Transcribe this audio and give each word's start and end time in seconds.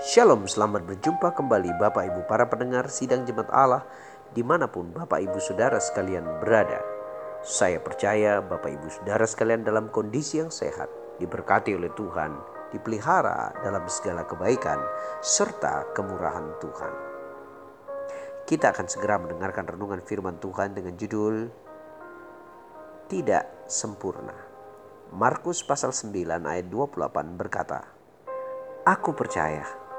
Shalom, 0.00 0.48
selamat 0.48 0.88
berjumpa 0.88 1.36
kembali 1.36 1.76
Bapak 1.76 2.08
Ibu 2.08 2.24
para 2.24 2.48
pendengar 2.48 2.88
sidang 2.88 3.28
jemaat 3.28 3.52
Allah 3.52 3.84
di 4.32 4.40
mana 4.40 4.64
pun 4.64 4.88
Bapak 4.96 5.20
Ibu 5.20 5.36
Saudara 5.36 5.76
sekalian 5.76 6.24
berada. 6.40 6.80
Saya 7.44 7.76
percaya 7.84 8.40
Bapak 8.40 8.80
Ibu 8.80 8.88
Saudara 8.88 9.28
sekalian 9.28 9.60
dalam 9.60 9.92
kondisi 9.92 10.40
yang 10.40 10.48
sehat, 10.48 10.88
diberkati 11.20 11.76
oleh 11.76 11.92
Tuhan, 11.92 12.32
dipelihara 12.72 13.52
dalam 13.60 13.84
segala 13.92 14.24
kebaikan, 14.24 14.80
serta 15.20 15.92
kemurahan 15.92 16.48
Tuhan. 16.64 16.92
Kita 18.48 18.72
akan 18.72 18.88
segera 18.88 19.20
mendengarkan 19.20 19.68
renungan 19.68 20.00
firman 20.00 20.40
Tuhan 20.40 20.72
dengan 20.72 20.96
judul 20.96 21.52
Tidak 23.04 23.68
Sempurna. 23.68 24.48
Markus 25.12 25.60
pasal 25.60 25.92
9 25.92 26.40
ayat 26.48 26.72
28 26.72 27.36
berkata, 27.36 27.84
Aku 28.88 29.12
percaya 29.12 29.89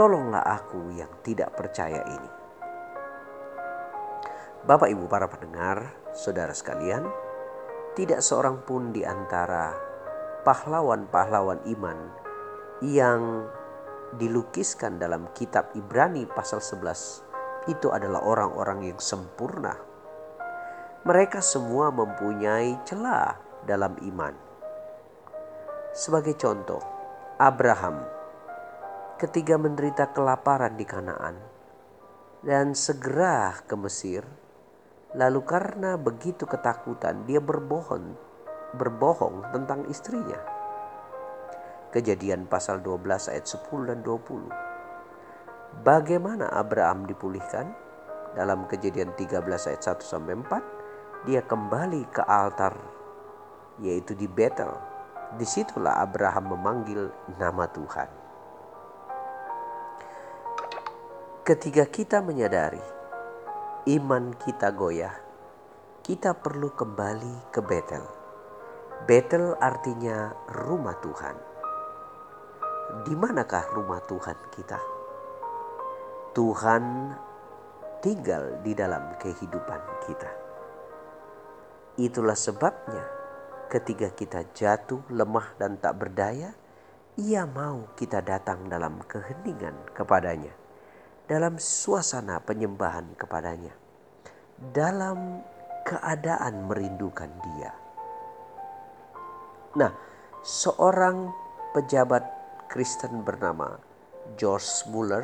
tolonglah 0.00 0.40
aku 0.40 0.96
yang 0.96 1.12
tidak 1.20 1.52
percaya 1.52 2.00
ini. 2.08 2.30
Bapak 4.64 4.88
Ibu 4.88 5.04
para 5.04 5.28
pendengar, 5.28 5.92
saudara 6.16 6.56
sekalian, 6.56 7.04
tidak 7.92 8.24
seorang 8.24 8.64
pun 8.64 8.96
di 8.96 9.04
antara 9.04 9.76
pahlawan-pahlawan 10.40 11.60
iman 11.76 11.98
yang 12.80 13.44
dilukiskan 14.16 14.96
dalam 14.96 15.28
kitab 15.36 15.68
Ibrani 15.76 16.24
pasal 16.24 16.64
11 16.64 17.68
itu 17.68 17.92
adalah 17.92 18.24
orang-orang 18.24 18.88
yang 18.88 19.00
sempurna. 19.04 19.76
Mereka 21.04 21.44
semua 21.44 21.92
mempunyai 21.92 22.80
celah 22.88 23.36
dalam 23.68 24.00
iman. 24.00 24.32
Sebagai 25.92 26.40
contoh, 26.40 26.80
Abraham 27.36 28.19
ketika 29.20 29.60
menderita 29.60 30.16
kelaparan 30.16 30.80
di 30.80 30.88
Kanaan 30.88 31.36
dan 32.40 32.72
segera 32.72 33.52
ke 33.68 33.76
Mesir. 33.76 34.24
Lalu 35.12 35.42
karena 35.44 35.98
begitu 36.00 36.46
ketakutan 36.46 37.28
dia 37.28 37.42
berbohong 37.42 38.16
berbohong 38.72 39.50
tentang 39.50 39.82
istrinya. 39.90 40.38
Kejadian 41.90 42.46
pasal 42.46 42.78
12 42.80 43.34
ayat 43.34 43.44
10 43.44 43.90
dan 43.90 43.98
20. 44.06 45.82
Bagaimana 45.82 46.46
Abraham 46.54 47.04
dipulihkan? 47.04 47.74
Dalam 48.38 48.70
kejadian 48.70 49.10
13 49.18 49.42
ayat 49.42 49.82
1 49.82 50.06
sampai 50.06 50.38
4, 50.38 51.26
dia 51.26 51.42
kembali 51.42 52.06
ke 52.14 52.22
altar 52.22 52.78
yaitu 53.82 54.14
di 54.14 54.30
Betel. 54.30 54.70
Di 55.34 55.42
situlah 55.42 55.98
Abraham 55.98 56.54
memanggil 56.54 57.10
nama 57.42 57.66
Tuhan. 57.66 58.19
Ketika 61.50 61.82
kita 61.90 62.22
menyadari 62.22 62.78
iman 63.98 64.30
kita 64.38 64.70
goyah, 64.70 65.18
kita 65.98 66.30
perlu 66.30 66.70
kembali 66.70 67.50
ke 67.50 67.58
Betel. 67.58 68.06
Betel 69.02 69.58
artinya 69.58 70.30
rumah 70.46 70.94
Tuhan. 71.02 71.34
Di 73.02 73.18
manakah 73.18 73.66
rumah 73.74 73.98
Tuhan 74.06 74.38
kita? 74.54 74.78
Tuhan 76.38 77.18
tinggal 77.98 78.62
di 78.62 78.70
dalam 78.70 79.18
kehidupan 79.18 80.06
kita. 80.06 80.30
Itulah 81.98 82.38
sebabnya 82.38 83.02
ketika 83.66 84.14
kita 84.14 84.54
jatuh, 84.54 85.02
lemah 85.10 85.58
dan 85.58 85.82
tak 85.82 85.98
berdaya, 85.98 86.54
ia 87.18 87.42
mau 87.42 87.90
kita 87.98 88.22
datang 88.22 88.70
dalam 88.70 89.02
keheningan 89.02 89.74
kepadanya 89.98 90.59
dalam 91.30 91.62
suasana 91.62 92.42
penyembahan 92.42 93.14
kepadanya, 93.14 93.70
dalam 94.74 95.46
keadaan 95.86 96.66
merindukan 96.66 97.30
Dia. 97.46 97.70
Nah, 99.78 99.94
seorang 100.42 101.30
pejabat 101.70 102.26
Kristen 102.66 103.22
bernama 103.22 103.78
George 104.34 104.90
Muller 104.90 105.22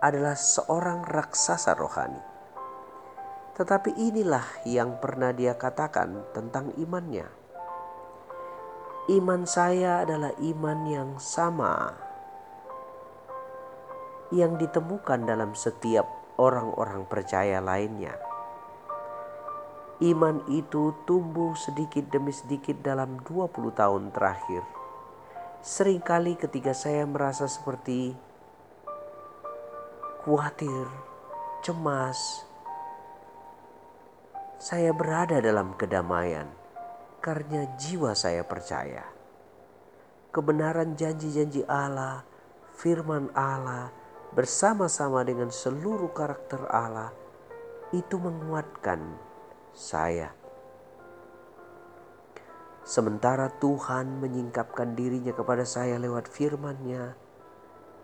adalah 0.00 0.32
seorang 0.32 1.04
raksasa 1.04 1.76
rohani. 1.76 2.24
Tetapi 3.60 4.00
inilah 4.00 4.64
yang 4.64 4.96
pernah 5.04 5.36
dia 5.36 5.52
katakan 5.52 6.32
tentang 6.32 6.72
imannya. 6.80 7.28
Iman 9.12 9.44
saya 9.44 10.00
adalah 10.00 10.32
iman 10.40 10.80
yang 10.88 11.10
sama 11.20 12.08
yang 14.30 14.54
ditemukan 14.58 15.26
dalam 15.26 15.58
setiap 15.58 16.06
orang-orang 16.38 17.04
percaya 17.10 17.58
lainnya. 17.58 18.14
Iman 20.00 20.40
itu 20.48 20.96
tumbuh 21.04 21.52
sedikit 21.58 22.08
demi 22.08 22.32
sedikit 22.32 22.80
dalam 22.80 23.20
20 23.20 23.52
tahun 23.76 24.08
terakhir. 24.16 24.64
Seringkali 25.60 26.40
ketika 26.40 26.72
saya 26.72 27.04
merasa 27.04 27.44
seperti 27.44 28.16
khawatir, 30.24 30.88
cemas, 31.60 32.48
saya 34.56 34.96
berada 34.96 35.36
dalam 35.44 35.76
kedamaian 35.76 36.48
karena 37.20 37.68
jiwa 37.76 38.16
saya 38.16 38.40
percaya. 38.40 39.04
Kebenaran 40.32 40.96
janji-janji 40.96 41.68
Allah, 41.68 42.24
firman 42.72 43.28
Allah, 43.36 43.92
bersama-sama 44.30 45.26
dengan 45.26 45.50
seluruh 45.50 46.14
karakter 46.14 46.62
Allah 46.70 47.10
itu 47.90 48.14
menguatkan 48.14 49.02
saya. 49.74 50.30
Sementara 52.86 53.50
Tuhan 53.58 54.22
menyingkapkan 54.22 54.94
dirinya 54.94 55.34
kepada 55.34 55.66
saya 55.66 55.98
lewat 55.98 56.30
firman-Nya, 56.30 57.14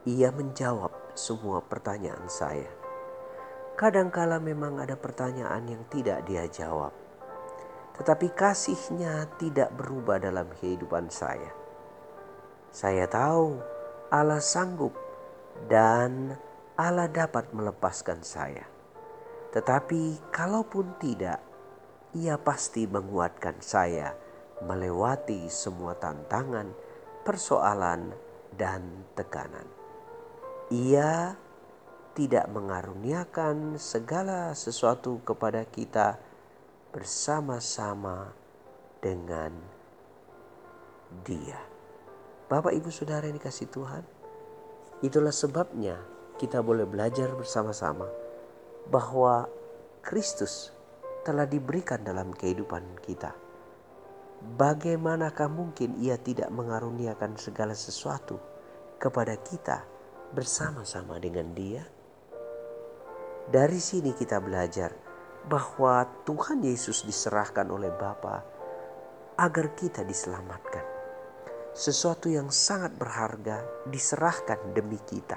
ia 0.07 0.31
menjawab 0.35 0.91
semua 1.15 1.63
pertanyaan 1.63 2.27
saya. 2.27 2.71
Kadangkala 3.79 4.43
memang 4.43 4.83
ada 4.83 4.99
pertanyaan 4.99 5.63
yang 5.69 5.83
tidak 5.91 6.27
dia 6.27 6.47
jawab. 6.51 6.95
Tetapi 7.99 8.35
kasihnya 8.35 9.31
tidak 9.41 9.73
berubah 9.79 10.21
dalam 10.21 10.51
kehidupan 10.59 11.09
saya. 11.09 11.51
Saya 12.75 13.09
tahu 13.09 13.57
Allah 14.13 14.43
sanggup 14.43 15.06
dan 15.65 16.37
Allah 16.77 17.09
dapat 17.09 17.51
melepaskan 17.57 18.21
saya. 18.21 18.69
Tetapi 19.57 20.29
kalaupun 20.29 21.01
tidak, 21.01 21.41
ia 22.13 22.37
pasti 22.37 22.85
menguatkan 22.85 23.61
saya 23.65 24.13
melewati 24.65 25.49
semua 25.53 25.97
tantangan, 25.97 26.73
persoalan, 27.25 28.13
dan 28.57 29.05
tekanan. 29.13 29.69
Ia 30.73 31.37
tidak 32.17 32.49
mengaruniakan 32.49 33.77
segala 33.77 34.57
sesuatu 34.57 35.21
kepada 35.21 35.69
kita 35.69 36.17
bersama-sama 36.89 38.33
dengan 39.05 39.53
Dia. 41.21 41.61
Bapak, 42.49 42.73
ibu, 42.73 42.89
saudara 42.89 43.29
yang 43.29 43.37
dikasih 43.37 43.69
Tuhan, 43.69 44.03
Itulah 45.05 45.33
sebabnya 45.33 46.01
kita 46.41 46.65
boleh 46.65 46.89
belajar 46.89 47.29
bersama-sama 47.37 48.09
bahwa 48.89 49.45
Kristus 50.01 50.73
telah 51.21 51.45
diberikan 51.45 52.01
dalam 52.01 52.33
kehidupan 52.33 53.03
kita. 53.05 53.37
Bagaimanakah 54.57 55.53
mungkin 55.53 56.01
ia 56.01 56.17
tidak 56.17 56.49
mengaruniakan 56.49 57.37
segala 57.37 57.77
sesuatu 57.77 58.41
kepada 58.97 59.37
kita 59.37 59.85
bersama-sama 60.33 61.21
dengan 61.21 61.53
dia? 61.53 61.85
Dari 63.53 63.81
sini 63.81 64.17
kita 64.17 64.41
belajar 64.41 64.97
bahwa 65.45 66.09
Tuhan 66.25 66.65
Yesus 66.65 67.05
diserahkan 67.05 67.69
oleh 67.69 67.93
Bapa 67.93 68.43
agar 69.37 69.77
kita 69.77 70.03
diselamatkan 70.03 70.96
sesuatu 71.77 72.33
yang 72.33 72.49
sangat 72.49 72.97
berharga 72.97 73.61
diserahkan 73.85 74.73
demi 74.73 74.97
kita. 75.05 75.37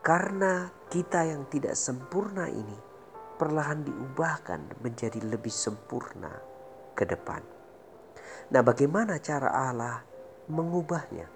Karena 0.00 0.72
kita 0.88 1.20
yang 1.28 1.44
tidak 1.52 1.76
sempurna 1.76 2.48
ini 2.48 2.72
perlahan 3.36 3.84
diubahkan 3.84 4.80
menjadi 4.80 5.20
lebih 5.20 5.52
sempurna 5.52 6.32
ke 6.96 7.04
depan. 7.04 7.44
Nah, 8.56 8.64
bagaimana 8.64 9.20
cara 9.20 9.52
Allah 9.52 10.00
mengubahnya? 10.48 11.28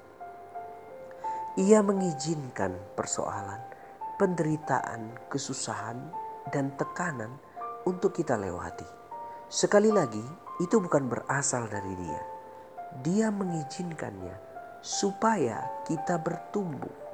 Ia 1.60 1.84
mengizinkan 1.84 2.96
persoalan, 2.96 3.60
penderitaan, 4.16 5.28
kesusahan, 5.28 6.00
dan 6.48 6.72
tekanan 6.80 7.36
untuk 7.84 8.16
kita 8.16 8.40
lewati. 8.40 8.88
Sekali 9.52 9.92
lagi, 9.92 10.24
itu 10.64 10.80
bukan 10.80 11.12
berasal 11.12 11.68
dari 11.68 11.92
Dia 11.92 12.37
dia 13.04 13.28
mengizinkannya 13.32 14.36
supaya 14.80 15.64
kita 15.84 16.16
bertumbuh 16.20 17.08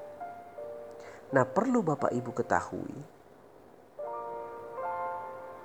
Nah, 1.34 1.42
perlu 1.42 1.82
Bapak 1.82 2.14
Ibu 2.14 2.30
ketahui, 2.30 2.94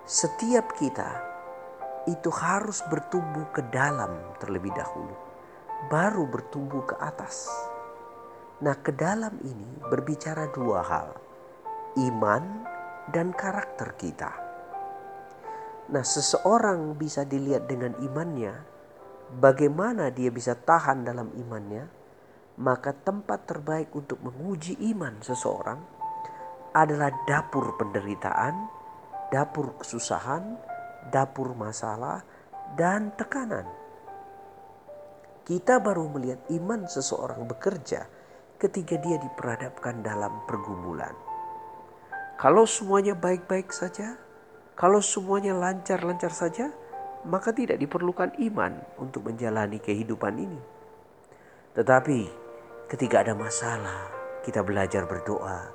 setiap 0.02 0.74
kita 0.74 1.10
itu 2.10 2.34
harus 2.34 2.82
bertumbuh 2.90 3.46
ke 3.54 3.62
dalam 3.70 4.18
terlebih 4.42 4.74
dahulu, 4.74 5.14
baru 5.94 6.26
bertumbuh 6.26 6.90
ke 6.90 6.98
atas. 6.98 7.46
Nah, 8.66 8.82
ke 8.82 8.90
dalam 8.98 9.38
ini 9.46 9.86
berbicara 9.94 10.50
dua 10.58 10.82
hal: 10.82 11.14
iman 12.02 12.66
dan 13.14 13.30
karakter 13.30 13.94
kita. 13.94 14.34
Nah, 15.94 16.02
seseorang 16.02 16.98
bisa 16.98 17.30
dilihat 17.30 17.70
dengan 17.70 17.94
imannya, 18.02 18.58
bagaimana 19.38 20.10
dia 20.10 20.34
bisa 20.34 20.58
tahan 20.58 21.06
dalam 21.06 21.30
imannya, 21.38 21.86
maka 22.60 22.92
tempat 22.92 23.46
terbaik 23.46 23.94
untuk 23.94 24.18
menguji 24.26 24.80
iman 24.96 25.22
seseorang 25.22 25.80
adalah 26.74 27.14
dapur 27.30 27.78
penderitaan 27.78 28.80
dapur 29.30 29.78
kesusahan, 29.78 30.58
dapur 31.14 31.54
masalah, 31.54 32.26
dan 32.74 33.14
tekanan. 33.14 33.66
Kita 35.46 35.82
baru 35.82 36.06
melihat 36.14 36.46
iman 36.54 36.86
seseorang 36.86 37.46
bekerja 37.50 38.06
ketika 38.62 38.98
dia 39.02 39.18
diperhadapkan 39.18 40.06
dalam 40.06 40.46
pergumulan. 40.46 41.14
Kalau 42.38 42.70
semuanya 42.70 43.18
baik-baik 43.18 43.74
saja, 43.74 44.18
kalau 44.78 45.02
semuanya 45.02 45.58
lancar-lancar 45.58 46.30
saja, 46.30 46.70
maka 47.28 47.52
tidak 47.52 47.82
diperlukan 47.82 48.40
iman 48.52 48.80
untuk 49.02 49.28
menjalani 49.28 49.82
kehidupan 49.82 50.36
ini. 50.40 50.62
Tetapi 51.76 52.20
ketika 52.88 53.24
ada 53.24 53.36
masalah, 53.36 54.08
kita 54.44 54.64
belajar 54.64 55.04
berdoa, 55.04 55.72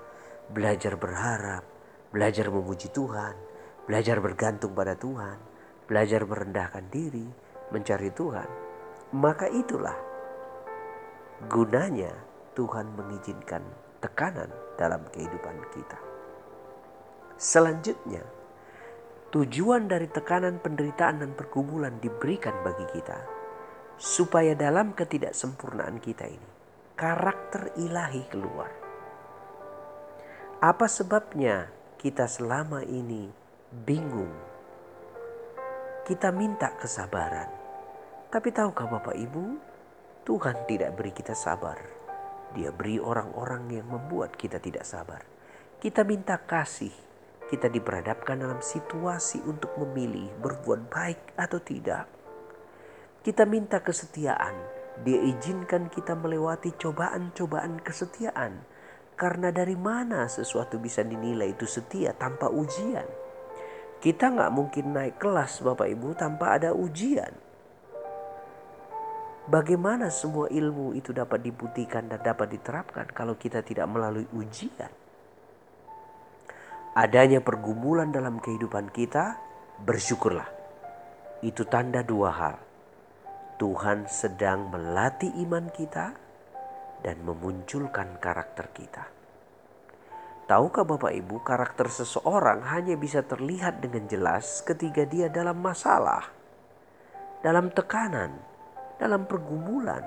belajar 0.49 0.97
berharap, 0.97 1.65
belajar 2.09 2.49
memuji 2.49 2.89
Tuhan, 2.93 3.37
belajar 3.85 4.21
bergantung 4.25 4.73
pada 4.73 4.97
Tuhan, 4.97 5.37
belajar 5.85 6.25
merendahkan 6.25 6.89
diri, 6.89 7.29
mencari 7.69 8.09
Tuhan, 8.13 8.49
maka 9.13 9.47
itulah 9.53 9.97
gunanya 11.47 12.13
Tuhan 12.57 12.89
mengizinkan 12.97 13.61
tekanan 14.01 14.49
dalam 14.81 15.05
kehidupan 15.13 15.57
kita. 15.75 15.99
Selanjutnya, 17.35 18.23
tujuan 19.35 19.91
dari 19.91 20.07
tekanan, 20.07 20.63
penderitaan, 20.63 21.27
dan 21.27 21.35
pergumulan 21.35 21.99
diberikan 21.99 22.55
bagi 22.63 22.87
kita 22.95 23.19
supaya 23.99 24.55
dalam 24.55 24.95
ketidaksempurnaan 24.95 25.99
kita 25.99 26.31
ini 26.31 26.51
karakter 26.95 27.75
ilahi 27.75 28.23
keluar. 28.31 28.71
Apa 30.63 30.87
sebabnya 30.87 31.67
kita 31.99 32.31
selama 32.31 32.87
ini 32.87 33.27
bingung. 33.85 34.31
Kita 36.07 36.31
minta 36.31 36.71
kesabaran. 36.79 37.51
Tapi 38.31 38.49
tahukah 38.55 38.87
Bapak 38.87 39.17
Ibu, 39.19 39.45
Tuhan 40.23 40.69
tidak 40.71 40.95
beri 40.95 41.11
kita 41.11 41.35
sabar. 41.35 41.81
Dia 42.55 42.71
beri 42.71 43.03
orang-orang 43.03 43.67
yang 43.83 43.91
membuat 43.91 44.39
kita 44.39 44.63
tidak 44.63 44.87
sabar. 44.87 45.27
Kita 45.83 46.07
minta 46.07 46.39
kasih. 46.39 46.95
Kita 47.45 47.69
diperhadapkan 47.69 48.41
dalam 48.41 48.65
situasi 48.65 49.45
untuk 49.45 49.77
memilih 49.77 50.33
berbuat 50.41 50.89
baik 50.89 51.37
atau 51.37 51.61
tidak. 51.61 52.09
Kita 53.21 53.45
minta 53.45 53.85
kesetiaan. 53.85 54.57
Dia 55.05 55.21
izinkan 55.27 55.91
kita 55.91 56.15
melewati 56.15 56.73
cobaan-cobaan 56.79 57.83
kesetiaan 57.83 58.63
karena 59.15 59.55
dari 59.55 59.79
mana 59.79 60.27
sesuatu 60.27 60.79
bisa 60.83 61.07
dinilai 61.07 61.55
itu 61.55 61.67
setia 61.67 62.15
tanpa 62.15 62.51
ujian? 62.51 63.07
Kita 64.03 64.29
nggak 64.35 64.53
mungkin 64.53 64.93
naik 64.93 65.17
kelas 65.23 65.63
Bapak 65.65 65.89
Ibu 65.89 66.19
tanpa 66.19 66.59
ada 66.59 66.75
ujian. 66.75 67.33
Bagaimana 69.45 70.09
semua 70.09 70.49
ilmu 70.49 70.97
itu 70.97 71.13
dapat 71.13 71.45
dibuktikan 71.45 72.09
dan 72.09 72.21
dapat 72.21 72.57
diterapkan 72.57 73.09
kalau 73.13 73.37
kita 73.37 73.61
tidak 73.61 73.85
melalui 73.89 74.25
ujian? 74.33 75.04
Adanya 76.95 77.43
pergumulan 77.43 78.15
dalam 78.15 78.39
kehidupan 78.39 78.95
kita, 78.95 79.35
bersyukurlah. 79.83 80.47
Itu 81.43 81.67
tanda 81.67 82.07
dua 82.07 82.31
hal. 82.31 82.57
Tuhan 83.59 84.07
sedang 84.07 84.71
melatih 84.71 85.35
iman 85.43 85.75
kita 85.75 86.15
dan 87.03 87.17
memunculkan 87.27 88.15
karakter 88.23 88.71
kita. 88.71 89.11
Tahukah 90.47 90.87
Bapak 90.87 91.11
Ibu, 91.19 91.43
karakter 91.43 91.91
seseorang 91.91 92.63
hanya 92.71 92.95
bisa 92.95 93.27
terlihat 93.27 93.83
dengan 93.83 94.07
jelas 94.07 94.63
ketika 94.63 95.03
dia 95.03 95.27
dalam 95.27 95.59
masalah, 95.59 96.31
dalam 97.43 97.75
tekanan, 97.75 98.39
dalam 99.03 99.27
pergumulan. 99.27 100.07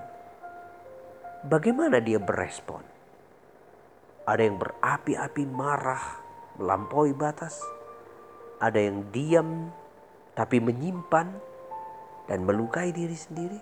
Bagaimana 1.44 2.00
dia 2.00 2.24
berespon? 2.24 2.80
Ada 4.24 4.40
yang 4.40 4.56
berapi-api 4.56 5.44
marah, 5.50 6.27
melampaui 6.58 7.14
batas. 7.14 7.62
Ada 8.58 8.78
yang 8.82 9.10
diam 9.14 9.70
tapi 10.38 10.62
menyimpan 10.62 11.28
dan 12.30 12.40
melukai 12.46 12.94
diri 12.94 13.18
sendiri. 13.18 13.62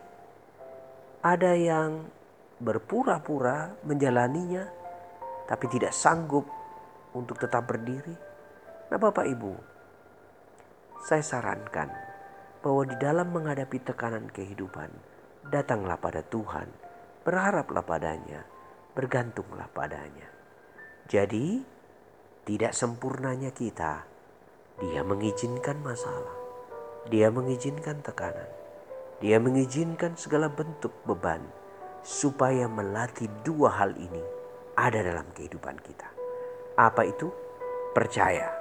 Ada 1.23 1.55
yang 1.55 2.03
berpura-pura 2.59 3.75
menjalaninya, 3.83 4.63
tapi 5.47 5.65
tidak 5.71 5.91
sanggup 5.91 6.47
untuk 7.15 7.39
tetap 7.39 7.67
berdiri. 7.67 8.15
Nah, 8.91 8.99
Bapak 8.99 9.25
Ibu, 9.25 9.53
saya 11.03 11.23
sarankan 11.23 11.89
bahwa 12.61 12.83
di 12.85 12.95
dalam 12.97 13.29
menghadapi 13.29 13.77
tekanan 13.81 14.29
kehidupan, 14.29 14.89
datanglah 15.49 15.97
pada 15.97 16.21
Tuhan, 16.25 16.69
berharaplah 17.25 17.85
padanya, 17.85 18.41
bergantunglah 18.93 19.69
padanya. 19.69 20.29
Jadi, 21.05 21.74
tidak 22.45 22.77
sempurnanya 22.77 23.49
kita, 23.49 24.05
Dia 24.77 25.01
mengizinkan 25.01 25.81
masalah, 25.81 26.37
Dia 27.09 27.33
mengizinkan 27.33 28.05
tekanan, 28.05 28.47
Dia 29.17 29.41
mengizinkan 29.41 30.13
segala 30.13 30.53
bentuk 30.53 30.93
beban 31.09 31.41
supaya 32.05 32.69
melatih 32.69 33.25
dua 33.41 33.73
hal 33.81 33.97
ini 33.97 34.21
ada 34.77 35.01
dalam 35.01 35.25
kehidupan 35.33 35.81
kita. 35.81 36.05
Apa 36.77 37.01
itu? 37.09 37.33
Percaya. 37.97 38.53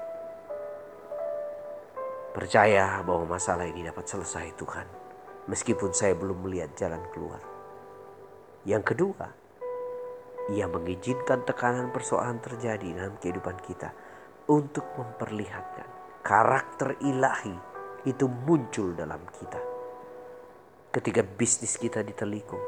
Percaya 2.33 3.05
bahwa 3.05 3.37
masalah 3.37 3.69
ini 3.69 3.85
dapat 3.85 4.09
selesai 4.09 4.57
Tuhan. 4.57 4.89
Meskipun 5.45 5.93
saya 5.93 6.17
belum 6.17 6.41
melihat 6.41 6.73
jalan 6.73 7.05
keluar. 7.13 7.43
Yang 8.65 8.97
kedua, 8.97 9.44
ia 10.53 10.69
mengizinkan 10.69 11.41
tekanan 11.49 11.89
persoalan 11.89 12.37
terjadi 12.45 12.93
dalam 12.93 13.17
kehidupan 13.17 13.57
kita 13.65 13.89
untuk 14.53 14.85
memperlihatkan 15.01 15.89
karakter 16.21 17.01
ilahi 17.01 17.57
itu 18.05 18.29
muncul 18.29 18.93
dalam 18.93 19.25
kita. 19.33 19.61
Ketika 20.93 21.25
bisnis 21.25 21.81
kita 21.81 22.05
ditelikung, 22.05 22.61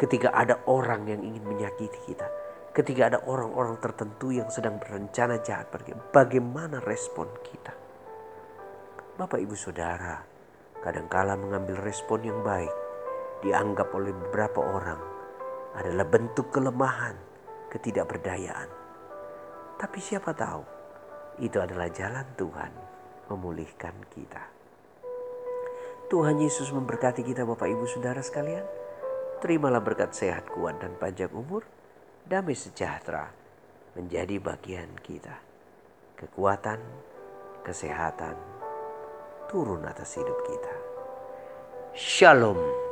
ketika 0.00 0.32
ada 0.32 0.64
orang 0.64 1.12
yang 1.12 1.20
ingin 1.20 1.44
menyakiti 1.44 2.00
kita, 2.08 2.24
ketika 2.72 3.12
ada 3.12 3.18
orang-orang 3.28 3.76
tertentu 3.84 4.32
yang 4.32 4.48
sedang 4.48 4.80
berencana 4.80 5.44
jahat 5.44 5.68
bagaimana 6.08 6.80
respon 6.80 7.28
kita? 7.44 7.76
Bapak 9.20 9.44
Ibu 9.44 9.52
Saudara, 9.52 10.24
kadangkala 10.80 11.36
mengambil 11.36 11.76
respon 11.84 12.24
yang 12.24 12.40
baik 12.40 12.72
dianggap 13.44 13.92
oleh 13.92 14.16
beberapa 14.16 14.64
orang 14.64 15.09
adalah 15.76 16.06
bentuk 16.06 16.50
kelemahan, 16.50 17.14
ketidakberdayaan. 17.70 18.70
Tapi 19.78 19.98
siapa 20.02 20.34
tahu 20.34 20.62
itu 21.40 21.56
adalah 21.56 21.88
jalan 21.88 22.26
Tuhan 22.36 22.72
memulihkan 23.30 23.96
kita. 24.10 24.44
Tuhan 26.10 26.42
Yesus 26.42 26.74
memberkati 26.74 27.22
kita 27.22 27.46
Bapak 27.46 27.70
Ibu 27.70 27.86
Saudara 27.86 28.18
sekalian. 28.18 28.66
Terimalah 29.38 29.80
berkat 29.80 30.12
sehat 30.12 30.50
kuat 30.50 30.82
dan 30.82 30.98
panjang 30.98 31.32
umur, 31.32 31.64
damai 32.26 32.58
sejahtera 32.58 33.30
menjadi 33.94 34.36
bagian 34.42 34.90
kita. 35.00 35.38
Kekuatan, 36.18 36.82
kesehatan 37.64 38.36
turun 39.50 39.82
atas 39.82 40.14
hidup 40.14 40.38
kita. 40.46 40.74
Shalom. 41.90 42.89